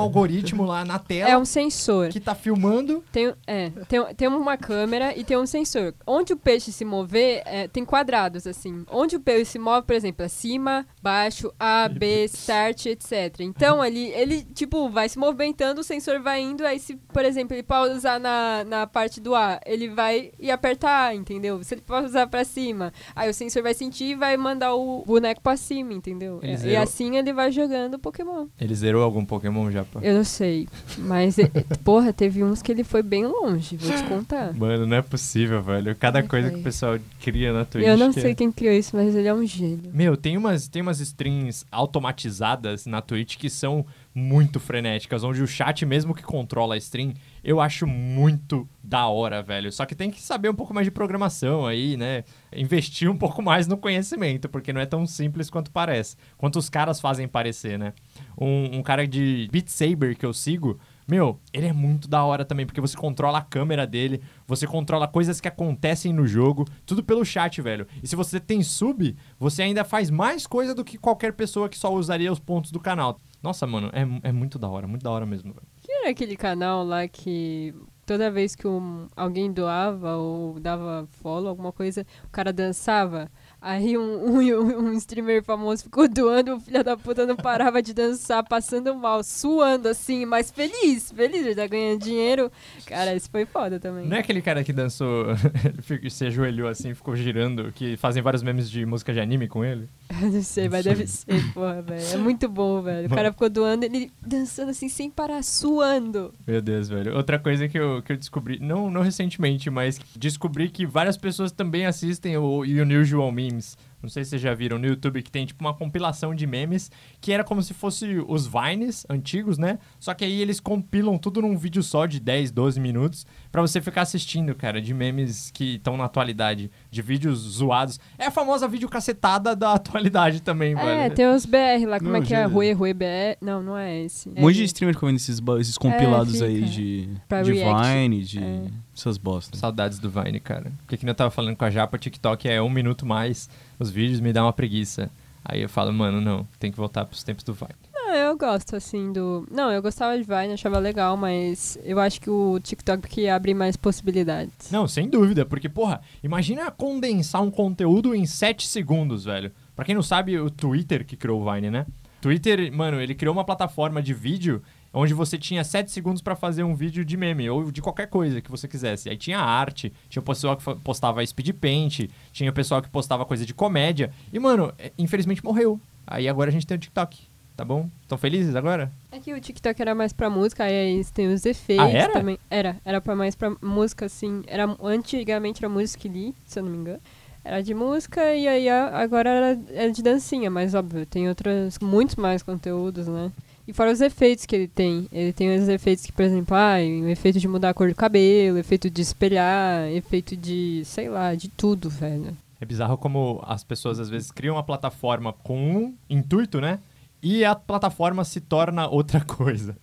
[0.59, 2.09] Algoritmo lá na tela É um sensor.
[2.09, 3.03] que tá filmando.
[3.11, 5.93] Tem, é, tem, tem uma câmera e tem um sensor.
[6.05, 8.83] Onde o peixe se mover, é, tem quadrados, assim.
[8.91, 13.39] Onde o peixe se move, por exemplo, acima cima, baixo, A, B, start, etc.
[13.41, 17.53] Então, ele, ele, tipo, vai se movimentando, o sensor vai indo, aí se, por exemplo,
[17.55, 21.61] ele pausar na, na parte do A, ele vai e aperta A, entendeu?
[21.63, 25.41] Se ele pausar pra cima, aí o sensor vai sentir e vai mandar o boneco
[25.41, 26.39] pra cima, entendeu?
[26.41, 26.83] Ele E zerou.
[26.83, 28.47] assim ele vai jogando Pokémon.
[28.59, 29.99] Ele zerou algum Pokémon já, pô?
[30.01, 30.48] Eu não sei,
[30.97, 31.49] mas, e-
[31.83, 34.53] porra, teve uns que ele foi bem longe, vou te contar.
[34.53, 35.95] Mano, não é possível, velho.
[35.95, 36.61] Cada Ai, coisa que foi.
[36.61, 37.85] o pessoal cria na Twitch.
[37.87, 39.91] Eu não que é- sei quem criou isso, mas ele é um gênio.
[39.93, 45.47] Meu, tem umas, tem umas strings automatizadas na Twitch que são muito frenéticas, onde o
[45.47, 49.71] chat mesmo que controla a stream, eu acho muito da hora, velho.
[49.71, 52.23] Só que tem que saber um pouco mais de programação aí, né?
[52.53, 56.17] Investir um pouco mais no conhecimento, porque não é tão simples quanto parece.
[56.37, 57.93] Quanto os caras fazem parecer, né?
[58.39, 62.45] Um, um cara de Beat Saber que eu sigo, meu, ele é muito da hora
[62.45, 67.03] também, porque você controla a câmera dele, você controla coisas que acontecem no jogo, tudo
[67.03, 67.87] pelo chat, velho.
[68.03, 71.79] E se você tem sub, você ainda faz mais coisa do que qualquer pessoa que
[71.79, 73.19] só usaria os pontos do canal.
[73.41, 75.65] Nossa, mano, é, é muito da hora, muito da hora mesmo, velho.
[76.01, 77.73] Era aquele canal lá que
[78.09, 83.29] toda vez que um, alguém doava ou dava follow, alguma coisa, o cara dançava?
[83.61, 87.93] Aí um, um, um streamer famoso ficou doando, o filho da puta não parava de
[87.93, 92.51] dançar, passando mal, suando assim, mas feliz, feliz, ele tá ganhando dinheiro.
[92.87, 94.07] Cara, isso foi foda também.
[94.07, 95.27] Não é aquele cara que dançou,
[95.87, 99.63] ele se ajoelhou assim, ficou girando, que fazem vários memes de música de anime com
[99.63, 99.87] ele?
[100.19, 102.01] não sei, mas deve ser, porra, velho.
[102.13, 103.05] É muito bom, velho.
[103.05, 106.33] O cara ficou doando, ele dançando assim, sem parar, suando.
[106.47, 107.15] Meu Deus, velho.
[107.15, 111.51] Outra coisa que eu, que eu descobri, não, não recentemente, mas descobri que várias pessoas
[111.51, 113.77] também assistem o Unusual Memes.
[114.01, 116.89] Não sei se vocês já viram no YouTube que tem tipo uma compilação de memes
[117.19, 119.77] que era como se fosse os Vines antigos, né?
[119.99, 123.81] Só que aí eles compilam tudo num vídeo só de 10, 12 minutos pra você
[123.81, 127.99] ficar assistindo, cara, de memes que estão na atualidade, de vídeos zoados.
[128.17, 131.15] É a famosa videocacetada da atualidade também, É, velho.
[131.15, 132.45] tem os BR lá, como Não, é que é?
[132.45, 133.37] Rue, Rue BR.
[133.41, 134.29] Não, não é esse.
[134.29, 136.67] Um monte de É- streamer comendo esses, esses compilados aí fica.
[136.69, 137.87] de, Pra de react.
[137.93, 138.63] Vine, de É.
[138.99, 139.59] essas bostas.
[139.59, 140.71] Saudades do Vine, cara.
[140.79, 143.49] Porque que nem eu tava falando com a Japa, o TikTok é um minuto mais.
[143.79, 145.09] Os vídeos me dão uma preguiça.
[145.43, 147.73] Aí eu falo, mano, não, tem que voltar pros tempos do Vine.
[147.93, 149.47] Não, eu gosto, assim, do...
[149.51, 153.53] Não, eu gostava de Vine, achava legal, mas eu acho que o TikTok que abre
[153.53, 154.71] mais possibilidades.
[154.71, 159.51] Não, sem dúvida, porque, porra, imagina condensar um conteúdo em 7 segundos, velho.
[159.75, 161.85] Pra quem não sabe, o Twitter que criou o Vine, né?
[162.19, 164.61] Twitter, mano, ele criou uma plataforma de vídeo
[164.93, 168.41] onde você tinha 7 segundos pra fazer um vídeo de meme ou de qualquer coisa
[168.41, 169.09] que você quisesse.
[169.09, 173.25] Aí tinha arte, tinha o pessoal que postava speed paint, tinha o pessoal que postava
[173.25, 174.11] coisa de comédia.
[174.33, 175.79] E, mano, é, infelizmente morreu.
[176.07, 177.19] Aí agora a gente tem o TikTok,
[177.55, 177.87] tá bom?
[178.01, 178.91] Estão felizes agora?
[179.11, 182.13] É que o TikTok era mais pra música, aí aí tem os efeitos Ah, era?
[182.13, 182.39] também.
[182.49, 184.41] Era, era pra mais pra música, assim.
[184.47, 186.99] Era, antigamente era Music Lee, se eu não me engano.
[187.43, 192.15] Era de música e aí agora era, é de dancinha, mas óbvio, tem outros, muitos
[192.15, 193.31] mais conteúdos, né?
[193.69, 195.07] E fora os efeitos que ele tem.
[195.11, 197.93] Ele tem os efeitos que, por exemplo, ah, o efeito de mudar a cor do
[197.93, 202.35] cabelo, efeito de espelhar, efeito de, sei lá, de tudo, velho.
[202.59, 206.79] É bizarro como as pessoas às vezes criam uma plataforma com um intuito, né?
[207.21, 209.77] E a plataforma se torna outra coisa.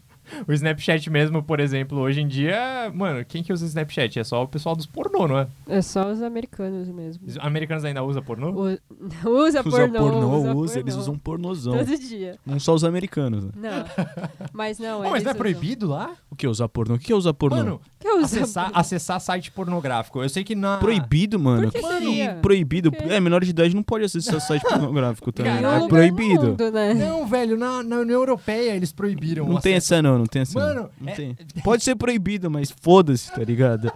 [0.46, 4.18] O Snapchat mesmo, por exemplo, hoje em dia, mano, quem que usa Snapchat?
[4.18, 5.48] É só o pessoal dos pornô, não é?
[5.68, 7.26] É só os americanos mesmo.
[7.26, 8.50] Os americanos ainda usam pornô?
[8.50, 8.78] O-
[9.30, 11.76] usa Usa pornô, pornô, usa, usa, eles usam pornozão.
[11.78, 12.36] Todo dia.
[12.44, 13.50] Não só os americanos, né?
[13.56, 13.84] Não.
[14.52, 15.34] Mas não, Pô, mas não é usam.
[15.34, 16.14] proibido lá?
[16.30, 16.46] O que?
[16.46, 16.94] Usar pornô?
[16.94, 17.56] O que é usar pornô?
[17.56, 17.80] Mano,
[18.16, 20.22] usa acessar, acessar site pornográfico.
[20.22, 20.78] Eu sei que na...
[20.78, 21.62] Proibido, mano.
[21.70, 22.34] Por que Que seria?
[22.42, 22.90] proibido.
[22.92, 25.52] Por é, menor de idade não pode acessar site pornográfico também.
[25.60, 26.40] Cara, Em um é proibido.
[26.40, 26.94] do mundo, né?
[26.94, 29.94] Não, velho, na, na União Europeia eles proibiram Não tem acesso.
[29.94, 30.90] essa não, não tem essa Mano, não.
[31.00, 31.36] Não é- tem.
[31.64, 33.92] Pode ser proibido, mas foda-se, tá ligado?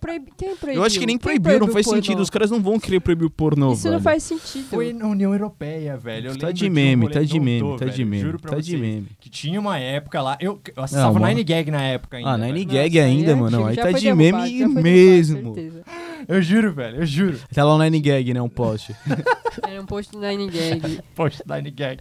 [0.00, 0.80] Proibi- Quem proibiu?
[0.80, 2.20] Eu acho que nem proibiu, não faz sentido.
[2.20, 3.94] Os caras não vão querer proibir o pornô, Isso velho.
[3.94, 4.66] não faz sentido.
[4.68, 6.30] Foi na União Europeia, velho.
[6.30, 8.70] Eu Tá de um meme, tá de meme, tá de meme, Juro pra tá de
[8.70, 9.06] vocês meme.
[9.20, 10.36] Que tinha uma época lá.
[10.40, 12.30] Eu, eu acessava Não, Nine Gag na época ainda.
[12.30, 12.38] Ah.
[12.38, 13.56] Nine Gag ainda, é mano.
[13.64, 15.54] antigo, Aí tá de meme mesmo.
[16.28, 17.38] Eu juro, velho, eu juro.
[17.52, 18.40] Tá lá o Nine Gag, né?
[18.42, 18.94] Um post.
[19.66, 21.00] Era um post do Nine Gag.
[21.14, 22.00] Poxa, Nine Gag.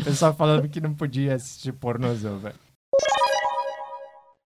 [0.00, 2.54] O pessoal falando que não podia assistir pornozão, velho.